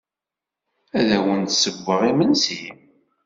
Ad 0.99 1.09
awen-d-ssewweɣ 1.17 2.01
imensi? 2.11 2.63